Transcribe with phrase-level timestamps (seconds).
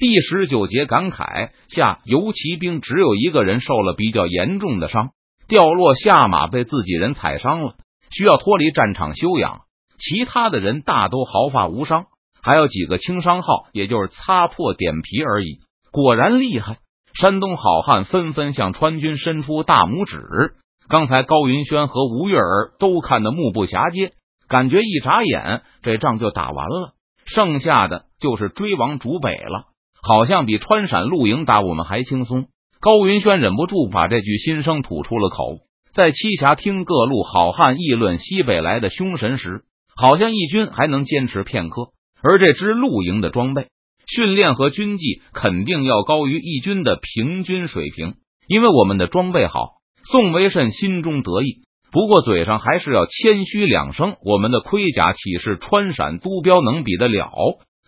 [0.00, 5.10] 第十九节感慨：下游骑兵只有一个人受了比较严重的伤，
[5.46, 7.74] 掉落下马被自己人踩伤了，
[8.10, 9.60] 需要脱离战场休养。
[9.98, 12.06] 其他的人大都毫发无伤，
[12.42, 15.58] 还有几个轻伤号，也就是擦破点皮而已。
[15.92, 16.78] 果然厉害！
[17.12, 20.54] 山东好汉纷纷向川军伸出大拇指。
[20.88, 24.14] 刚才高云轩和吴月儿都看得目不暇接，
[24.48, 26.94] 感觉一眨眼这仗就打完了，
[27.26, 29.66] 剩下的就是追王逐北了。
[30.02, 32.46] 好像比川陕露营打我们还轻松。
[32.80, 35.58] 高云轩忍不住把这句心声吐出了口。
[35.92, 39.62] 在栖霞听各路好汉议论西北来的凶神时，
[39.96, 41.88] 好像义军还能坚持片刻。
[42.22, 43.66] 而这支露营的装备、
[44.06, 48.14] 训练和军纪肯定要高于义军的平均水平，
[48.46, 49.80] 因为我们的装备好。
[50.10, 54.16] 宋维慎心中得意，不过嘴上还是要谦虚两声。
[54.24, 57.30] 我们的盔甲岂是川陕督标能比得了？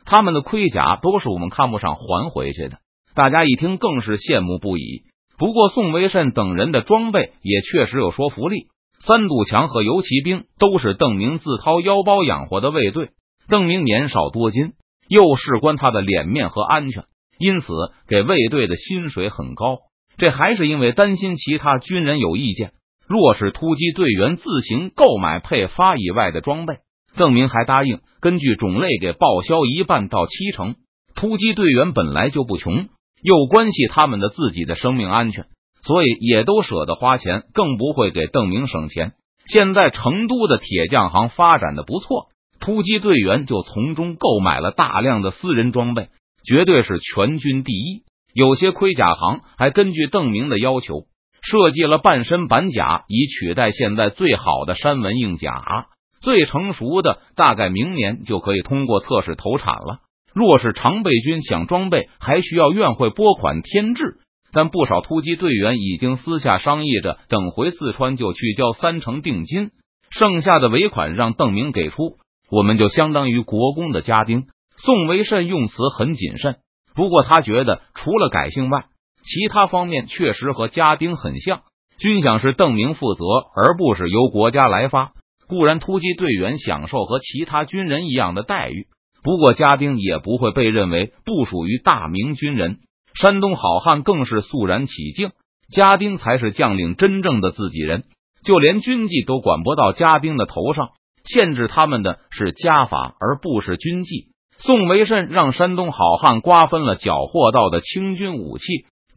[0.04, 2.78] 他们的盔甲都是我们看不上还回去的，
[3.14, 5.02] 大家一听更是羡慕不已。
[5.38, 8.66] 不过宋维慎等人的装备也确实有说服力。
[9.00, 13.10] 三堵墙和游骑兵都是邓明自掏腰包养活的卫队。
[13.48, 14.74] 邓明年少多金，
[15.08, 17.04] 又事关他的脸面和安全，
[17.38, 17.72] 因此
[18.06, 19.78] 给卫队的薪水很高。
[20.16, 22.72] 这还是因为担心其他军人有意见。
[23.08, 26.76] 若是突击队员自行购买配发以外的装备。
[27.16, 30.76] 邓明还答应根据种类给报销一半到七成。
[31.14, 32.88] 突击队员本来就不穷，
[33.22, 35.44] 又关系他们的自己的生命安全，
[35.82, 39.12] 所以也都舍得花钱，更不会给邓明省钱。
[39.46, 42.28] 现在成都的铁匠行发展的不错，
[42.60, 46.08] 突击队员就从中购买了大量的私人装备，
[46.44, 48.04] 绝对是全军第一。
[48.34, 51.06] 有些盔甲行还根据邓明的要求
[51.42, 55.86] 设计了半身板甲，以取代现在最好的山纹硬甲。
[56.22, 59.98] 最成熟的大概明年就可以通过测试投产了。
[60.32, 64.18] 若是常备军想装备，还需要院会拨款添置。
[64.54, 69.70] 但不少突击队员已经私下商议着，等回四川就去交三成定金，
[70.10, 72.18] 剩下的尾款让邓明给出，
[72.50, 74.44] 我们就相当于国公的家丁。
[74.76, 76.56] 宋维慎用词很谨慎，
[76.94, 78.84] 不过他觉得除了改姓外，
[79.22, 81.62] 其他方面确实和家丁很像。
[81.98, 83.24] 军饷是邓明负责，
[83.56, 85.12] 而不是由国家来发。
[85.52, 88.86] 固然，突击队员享受和其他军人一样的待遇，
[89.22, 92.78] 不过家丁也不会被认为不属于大明军人。
[93.12, 95.32] 山东好汉更是肃然起敬，
[95.70, 98.04] 家丁才是将领真正的自己人。
[98.42, 100.88] 就连军纪都管不到家丁的头上，
[101.22, 104.28] 限制他们的是家法，而不是军纪。
[104.56, 108.64] 宋维慎让山东好汉瓜分了缴获到的清军武器，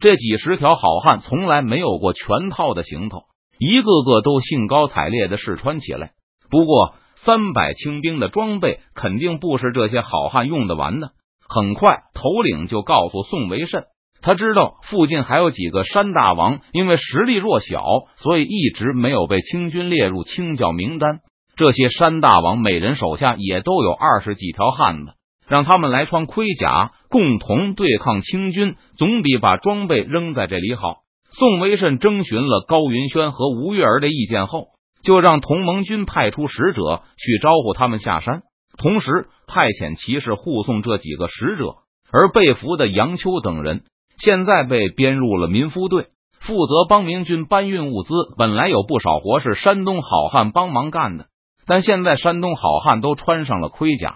[0.00, 3.22] 这几十条好汉从来没有过全套的行头，
[3.58, 6.12] 一个个都兴高采烈的试穿起来。
[6.50, 11.10] 不过，三百清兵的装备肯定不是这些好汉用得完的。
[11.48, 13.84] 很快，头领就告诉宋维慎，
[14.20, 17.82] 他知道附近还有几个山大王，因为实力弱小，
[18.16, 21.20] 所以一直没有被清军列入清剿名单。
[21.56, 25.12] 这些山大王每人手下也都有二十几条汉子，
[25.48, 30.98] 让他们来穿盔甲，共同对抗清军，总比把装备扔在这里好。
[31.30, 34.66] 宋维慎征询了高云轩和吴月儿的意见后。
[35.02, 38.42] 就让同盟军派出使者去招呼他们下山，
[38.76, 41.76] 同时派遣骑士护送这几个使者。
[42.12, 43.82] 而被俘的杨秋等人
[44.16, 46.06] 现在被编入了民夫队，
[46.40, 48.14] 负责帮明军搬运物资。
[48.38, 51.26] 本来有不少活是山东好汉帮忙干的，
[51.66, 54.14] 但现在山东好汉都穿上了盔甲，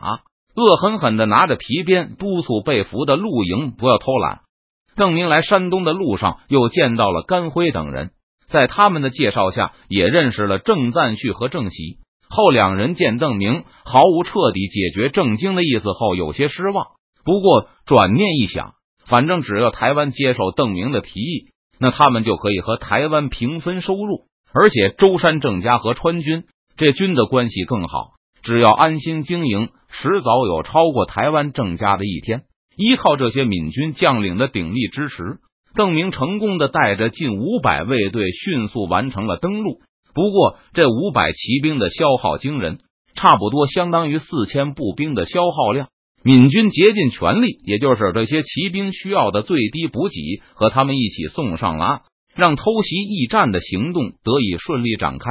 [0.54, 4.42] 恶狠狠的拿着皮鞭督促被俘的露营不要偷懒。
[4.94, 8.10] 邓明来山东的路上又见到了甘辉等人。
[8.50, 11.99] 在他们的介绍下，也认识了郑赞旭和郑喜。
[12.28, 16.87] 后两人见邓明毫无彻底解决郑经的意思后，有些失望。
[17.25, 18.75] 不过转念一想，
[19.06, 21.47] 反正只要台湾接受邓明的提议，
[21.78, 24.27] 那他们就可以和台湾平分收入。
[24.53, 26.44] 而且舟山郑家和川军
[26.77, 32.43] 这军的关系更好，只要安心经营，迟早有超过台湾郑家的一天。
[32.77, 35.38] 依靠这些闽军将领的鼎力支持。
[35.75, 39.78] 邓明成功的带着近五百卫队迅速完成了登陆。
[40.12, 42.78] 不过，这五百骑兵的消耗惊人，
[43.14, 45.88] 差不多相当于四千步兵的消耗量。
[46.22, 52.00] 闽军竭尽全力，也就是这些骑兵需要的最低补给，和他们一起送上了，
[52.34, 55.31] 让偷袭驿站的行动得以顺利展开。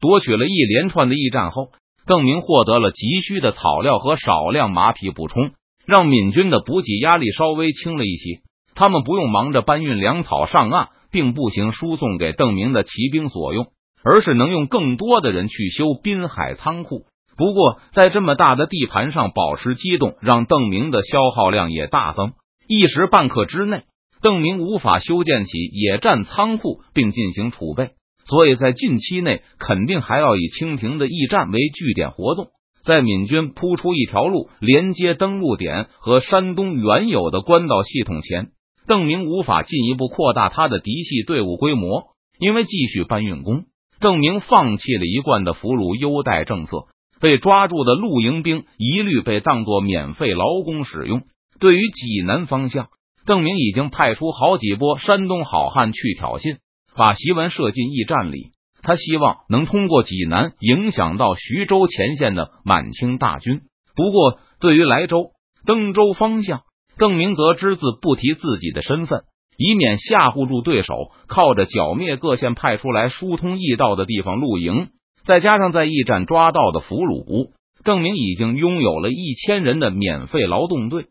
[0.00, 1.70] 夺取了一连串的驿站后，
[2.06, 5.50] 邓明获得了急需的草料和少量马匹补充，
[5.86, 8.42] 让闽军的补给压力稍微轻了一些。
[8.78, 13.66] 他们不用忙着搬运粮草上岸，并步行输送给邓明的骑兵所用，
[14.04, 17.00] 而是能用更多的人去修滨海仓库。
[17.36, 22.34] 不过，在这么大的地盘上保持机动，让邓明的消耗量也大增。
[22.68, 23.82] 一时半刻之内，
[24.22, 27.90] 邓明无法修建起野战仓库并进行储备，
[28.26, 32.50] 所以在近期内肯定还要以清廷的驿站为据点活动，
[32.84, 38.50] 在闽军铺出一条路连接登陆点和山东原有的官道系统前，
[38.88, 42.06] 邓明无法进一步扩大他的嫡系队伍规模，
[42.40, 43.66] 因为继续搬运工，
[44.00, 46.86] 邓明放弃了一贯的俘虏优待政策。
[47.20, 51.22] 被抓住的露营兵一律被当作免费劳工使用。
[51.58, 52.88] 对于济南方向，
[53.26, 56.58] 邓明已经派出好几波山东好汉去挑衅，
[56.94, 58.52] 把檄文射进驿站里。
[58.82, 63.62] 他希望能通过济南影响到徐州前线的满清大军。
[63.96, 65.32] 不过，对于莱州、
[65.66, 66.62] 登州方向，
[66.98, 69.22] 邓明则只字不提自己的身份，
[69.56, 71.12] 以免吓唬住对手。
[71.28, 74.88] 靠着剿灭各县派出来疏通驿道的地方露营。
[75.24, 77.50] 再加上在驿站抓到的俘虏，
[77.84, 81.06] 邓明已经拥有了一千人的免费劳动队。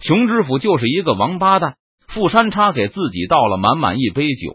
[0.00, 1.74] 熊知府就是一个王八蛋。
[2.08, 4.54] 富山叉给自己倒了满满一杯酒，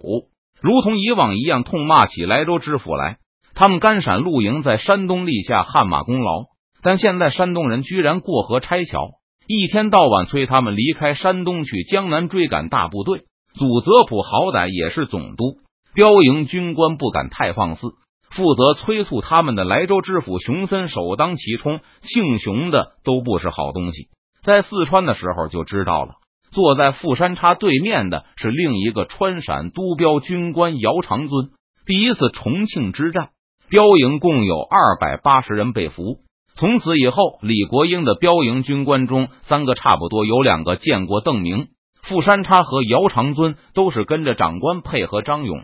[0.61, 3.17] 如同以往一样痛骂起莱州知府来。
[3.53, 6.45] 他们甘陕露营，在山东立下汗马功劳，
[6.81, 9.11] 但现在山东人居然过河拆桥，
[9.53, 13.23] 一天到晚催他们离开山东去江南追赶大部队。
[13.53, 15.57] 祖泽普好歹也是总督，
[15.93, 17.87] 标营军官不敢太放肆。
[18.29, 24.07] 负责催促他们的莱州知府熊森首当其冲，姓熊的都不是好东西。
[24.41, 26.13] 在四川的时候就知道了，
[26.51, 31.49] 坐在富山叉对面的是另一个川陕督标军官姚长尊。
[31.85, 33.31] 第一次重庆之战，
[33.67, 36.19] 标营共有二百八十人被俘。
[36.55, 41.67] 从此以后，李国英的标营军官中，三个差不多有两个见过邓明。
[42.03, 45.63] 富山叉和姚长尊都是跟着长官配合张勇。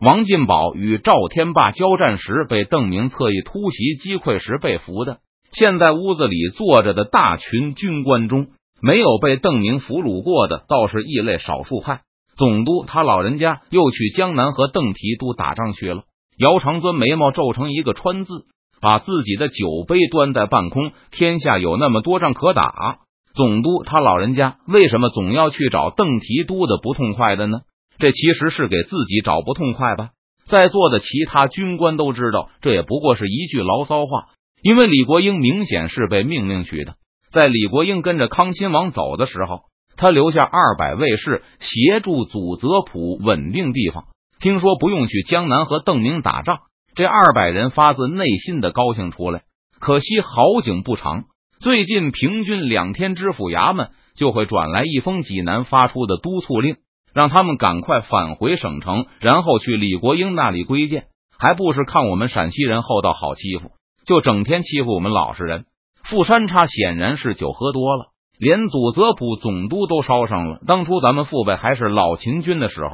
[0.00, 5.18] 王进宝与赵天霸交战时被邓明侧翼突袭击溃时被俘的，
[5.50, 8.48] 现在屋子里坐着的大群军官中，
[8.80, 12.02] 没有被邓明俘虏过的，倒是异类少数派。
[12.36, 16.02] 总督他老人家又去江南和邓提督打仗去了。
[16.38, 18.44] 姚长尊眉毛皱成一个川字，
[18.80, 20.92] 把自己的酒杯端在半空。
[21.10, 22.98] 天下有那么多仗可打，
[23.34, 27.60] 总督他老人家为什么总要去找邓提督的不痛快的呢？
[27.98, 30.10] 这其实是给自己找不痛快吧？
[30.46, 34.28] 在座的其他军官都知道，这也不过是一句牢骚话。
[34.62, 36.94] 因为李国英明显是被命令去的。
[37.30, 39.62] 在李国英跟着康亲王走的时候，
[39.96, 44.04] 他留下二百卫士协助祖泽普稳定地方。
[44.40, 46.60] 听说不用去江南和邓明打仗，
[46.94, 49.42] 这二百人发自内心的高兴出来。
[49.80, 51.24] 可惜好景不长，
[51.60, 56.76] 最近平均两天，知府衙门就会转来一封济南发出的督促令。
[57.14, 61.06] 让他们赶快返回省城，然后去李国英那里归建，
[61.36, 63.70] 还不是看我们陕西人厚道好欺负，
[64.06, 65.64] 就整天欺负我们老实人。
[66.04, 68.08] 富山叉显然是酒喝多了，
[68.38, 70.60] 连祖泽普总督都烧上了。
[70.66, 72.90] 当初咱们父辈还是老秦军的时候，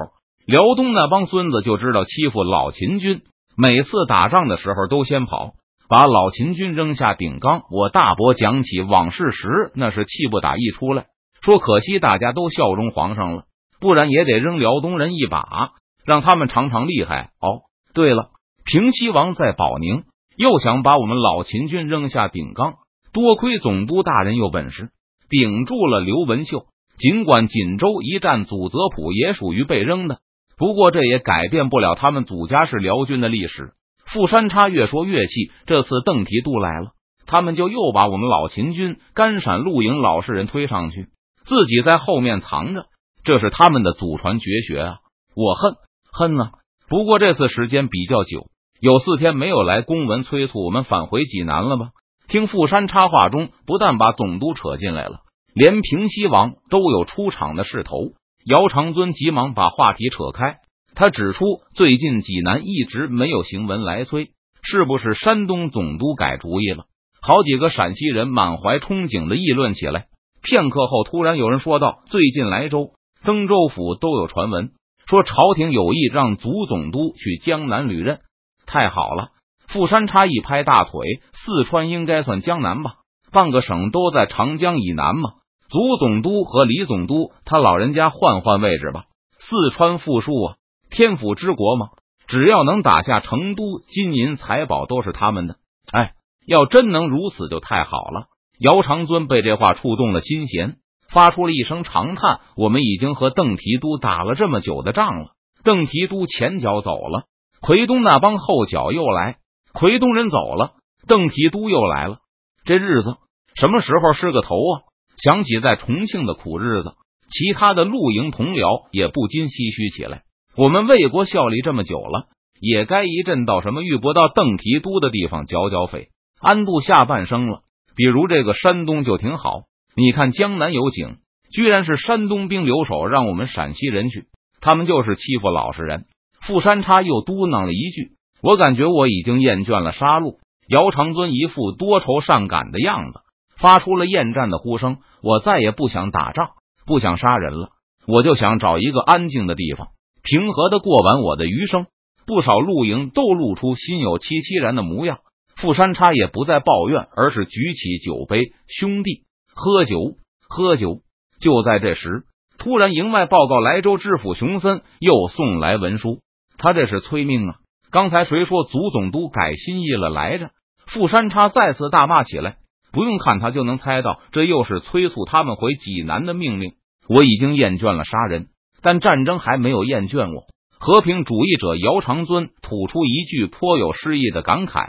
[0.47, 3.21] 辽东那帮孙子就知道欺负老秦军，
[3.57, 5.53] 每次打仗的时候都先跑，
[5.89, 7.63] 把老秦军扔下顶缸。
[7.71, 11.07] 我大伯讲起往事时，那是气不打一处来，
[11.41, 13.45] 说可惜大家都效忠皇上了。
[13.81, 15.73] 不然也得扔辽东人一把，
[16.05, 17.31] 让他们尝尝厉害。
[17.41, 17.63] 哦，
[17.93, 18.31] 对了，
[18.65, 20.05] 平西王在保宁
[20.37, 22.75] 又想把我们老秦军扔下顶缸，
[23.13, 24.91] 多亏总督大人有本事，
[25.29, 26.67] 顶住了刘文秀。
[26.97, 30.21] 尽管锦州一战，祖泽普也属于被扔的，
[30.57, 33.73] 不过这也改变不了他们祖家是辽军的历史。
[34.07, 36.91] 富山叉越说越气，这次邓提督来了，
[37.27, 41.09] 他们就又把我们老秦军甘陕露营老实人推上去，
[41.45, 42.87] 自己在后面藏着。
[43.25, 44.97] 这是他们的祖传绝学啊！
[45.35, 45.77] 我恨
[46.13, 46.53] 恨啊！
[46.89, 48.47] 不过这次时间比较久，
[48.81, 51.89] 有四天没有来公文催促我们返回济南了吧？
[52.29, 55.21] 听富山插话中，不但把总督扯进来了，
[55.55, 57.97] 连平西王都有出场的势头。
[58.45, 60.59] 姚长尊急忙把话题扯开，
[60.95, 64.33] 他指出最近济南一直没有行文来催，
[64.63, 66.85] 是不是山东总督改主意了？
[67.23, 70.09] 好几个陕西人满怀憧憬的议论起来。
[70.43, 72.91] 片刻后，突然有人说道：“最近莱州。”
[73.25, 74.73] 登州府都有传闻
[75.07, 78.19] 说，朝廷有意让祖总督去江南履任。
[78.67, 79.29] 太好了！
[79.69, 82.97] 富山叉一拍大腿，四川应该算江南吧？
[83.33, 85.31] 半个省都在长江以南嘛。
[85.75, 89.07] 祖总督和李总督他老人家换换位置吧。
[89.41, 90.55] 四川富庶啊，
[90.89, 91.89] 天府之国嘛，
[92.29, 95.57] 只要能打下成都，金银财宝都是他们的。
[95.93, 96.13] 哎，
[96.47, 98.27] 要真能如此，就太好了。
[98.61, 100.77] 姚长尊被这话触动了心弦。
[101.13, 102.41] 发出了一声长叹。
[102.57, 105.31] 我们已经和邓提督打了这么久的仗了，
[105.65, 107.25] 邓提督前脚走了，
[107.61, 109.39] 奎东那帮后脚又来，
[109.73, 110.75] 奎东人走了，
[111.09, 112.19] 邓提督又来了。
[112.65, 113.17] 这日子
[113.57, 114.94] 什么时候是个头啊？
[115.17, 116.95] 想起在重庆的苦日子，
[117.31, 120.23] 其他的露营同僚也不禁唏嘘起来。
[120.57, 122.27] 我们为国效力这么久了，
[122.61, 126.09] 也该一阵到什么遇不到邓提督的地方剿剿匪，
[126.41, 127.61] 安度下半生了。
[127.97, 129.63] 比如这个山东就挺好，
[129.97, 131.19] 你看江南有景，
[131.53, 134.27] 居然是山东兵留守，让我们陕西人去，
[134.61, 136.07] 他们就是欺负老实人。
[136.47, 143.21] 傅山叉又嘟囔了一句：“我感觉我已经厌倦了杀戮。”姚长尊一副多愁善感的样子，
[143.57, 146.51] 发出了厌战的呼声：“我再也不想打仗，
[146.87, 147.71] 不想杀人了，
[148.07, 149.89] 我就想找一个安静的地方，
[150.23, 151.87] 平和的过完我的余生。”
[152.27, 155.19] 不少露营都露出心有戚戚然的模样。
[155.57, 160.17] 傅山叉也不再抱怨，而是举起酒杯：“兄弟，喝酒，
[160.49, 161.01] 喝酒。”
[161.39, 162.23] 就在这时，
[162.57, 166.21] 突然营外报告莱州知府熊森又送来文书，
[166.57, 167.57] 他这是催命啊！
[167.91, 170.49] 刚才谁说祖总督改心意了来着？
[170.87, 172.57] 傅山叉再次大骂起来。
[172.95, 176.73] 不用看他就能猜到，这又是催促他们回济南的命令。
[177.09, 178.47] 我已经厌倦了杀人，
[178.81, 180.45] 但战争还没有厌倦我。
[180.79, 184.89] 和平主义者姚长尊吐出一句颇有诗意的感慨，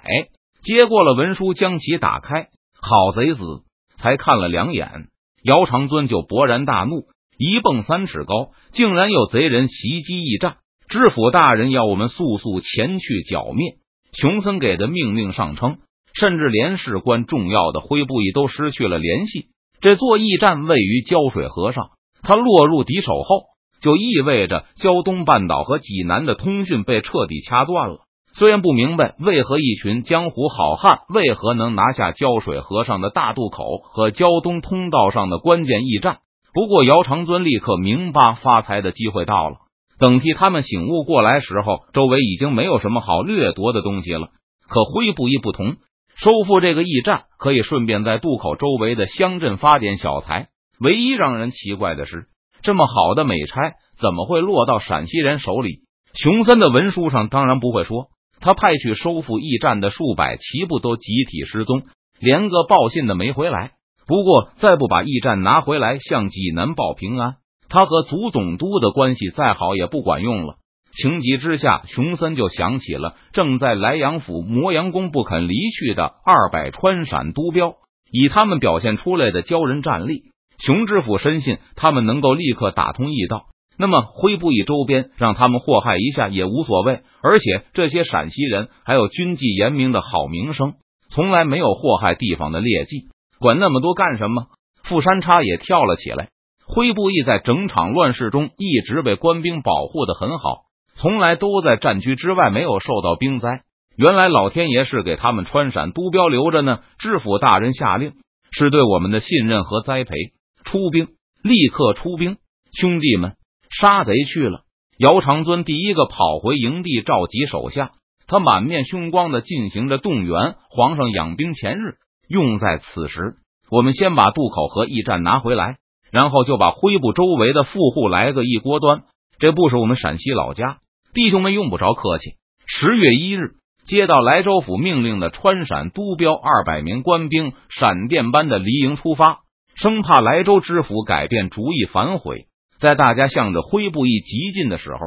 [0.61, 2.47] 接过了文书，将其打开。
[2.79, 3.63] 好贼子！
[3.97, 5.07] 才看了两眼，
[5.43, 7.05] 姚长尊就勃然大怒，
[7.37, 10.57] 一蹦三尺高，竟然有贼人袭击驿站。
[10.87, 13.77] 知府大人要我们速速前去剿灭。
[14.13, 15.77] 熊森给的命令上称，
[16.15, 19.47] 甚至连事关重要的灰布役都失去了联系。
[19.81, 21.89] 这座驿站位于胶水河上，
[22.21, 23.43] 它落入敌手后，
[23.81, 27.99] 就意味着胶东半岛和济南的通讯被彻底掐断了。
[28.33, 36.17] 虽然不明白为何一群江湖好汉为何能拿下胶水河上的大渡口和胶东通道上的关键驿站，
[36.53, 39.57] 不过姚长尊立刻明白发财的机会到了。
[39.99, 44.27] 等替他们醒悟过来时候，周围已经没有什么好掠夺的东西了。
[44.67, 45.75] 可灰布衣不同，
[46.15, 50.47] 收复这个驿站可以顺便在渡口周围的乡镇发点小财。
[50.79, 52.27] 唯一让人奇怪的是，
[52.61, 55.81] 这么好的美差怎么会落到陕西人手里？
[56.13, 58.07] 熊森的文书上当然不会说，
[58.39, 61.83] 他派去收复驿站的数百骑部都集体失踪，
[62.19, 63.71] 连个报信的没回来。
[64.07, 67.35] 不过，再不把驿站拿回来，向济南报平安。
[67.67, 70.55] 他和祖总督的关系再好也不管用了。
[70.95, 77.75] 情急之下，熊森就想起了正在莱阳府磨阳宫不肯离去的二百川陕督标。
[78.11, 80.23] 以他们表现出来的骄人战力，
[80.57, 83.47] 熊知府深信他们能够立刻打通驿道。
[83.77, 87.01] 那么灰布役周边让他们祸害一下也无所谓。
[87.21, 90.75] 而且这些陕西人还有军纪严明的好名声，
[91.09, 93.09] 从来没有祸害地方的劣迹。
[93.37, 94.45] 管那么多干什么？
[94.83, 96.29] 富山叉也跳了起来。
[96.65, 100.64] 灰布役在整场乱世中一直被官兵保护的很好，
[100.95, 103.61] 从来都在战区之外，没有受到兵灾。
[103.97, 106.79] 原来老天爷是给他们川陕督标留着呢。
[106.97, 108.13] 知府大人下令，
[108.51, 110.15] 是对我们的信任和栽培。
[110.63, 111.07] 出兵，
[111.43, 112.37] 立刻出兵！
[112.73, 113.35] 兄弟们，
[113.69, 114.61] 杀贼去了！
[114.97, 117.91] 姚长尊第一个跑回营地，召集手下，
[118.27, 120.55] 他满面凶光的进行着动员。
[120.69, 121.95] 皇上养兵前日，
[122.27, 123.35] 用在此时。
[123.69, 125.77] 我们先把渡口和驿站拿回来。
[126.11, 129.03] 然后就把灰布周围的富户来个一锅端。
[129.37, 130.77] 这不是我们陕西老家，
[131.15, 132.33] 弟兄们用不着客气。
[132.67, 133.53] 十月一日，
[133.85, 139.39] 接到莱州府命令的川陕督标二百名官兵，闪电般的离营出发，
[139.75, 142.47] 生怕莱州知府改变主意反悔。
[142.79, 144.99] 在大家向着灰布一急进的时候，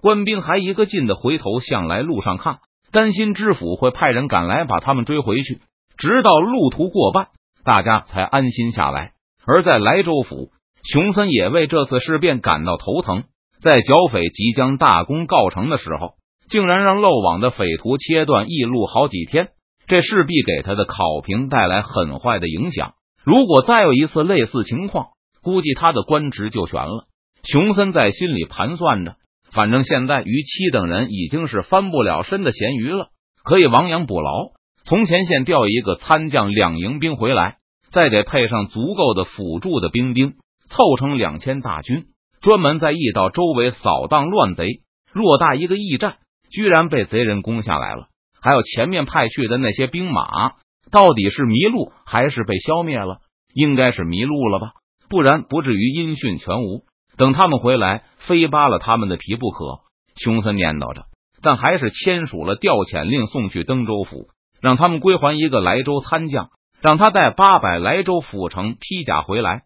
[0.00, 2.58] 官兵还一个劲的回头向来路上看，
[2.92, 5.58] 担心知府会派人赶来把他们追回去。
[5.98, 7.26] 直到路途过半，
[7.64, 9.14] 大家才安心下来。
[9.44, 10.52] 而在莱州府。
[10.88, 13.24] 熊森也为这次事变感到头疼，
[13.62, 16.14] 在剿匪即将大功告成的时候，
[16.48, 19.48] 竟然让漏网的匪徒切断驿路好几天，
[19.86, 22.92] 这势必给他的考评带来很坏的影响。
[23.24, 25.06] 如果再有一次类似情况，
[25.42, 27.06] 估计他的官职就悬了。
[27.42, 29.16] 熊森在心里盘算着，
[29.52, 33.08] 反正现在于七等人已经是翻不了身的咸鱼了，
[33.42, 34.52] 可以亡羊补牢，
[34.84, 37.56] 从前线调一个参将两营兵回来，
[37.90, 40.34] 再给配上足够的辅助的兵丁。
[40.68, 42.06] 凑成两千大军，
[42.46, 44.68] 专门在驿道周围扫荡乱贼。
[45.12, 48.06] 偌大一个驿站，居然被贼人攻下来了。
[48.40, 50.52] 还有前面派去的那些兵马，
[50.92, 53.16] 到底是迷路还是被消灭了？
[53.52, 54.74] 应该是迷路了吧，
[55.08, 56.84] 不然不至于音讯全无。
[57.16, 59.80] 等他们回来，非扒了他们的皮不可。
[60.14, 61.06] 熊森念叨着，
[61.42, 64.28] 但还是签署了调遣令，送去登州府，
[64.60, 66.50] 让他们归还一个莱州参将，
[66.80, 69.62] 让他带八百莱州府城披甲回来。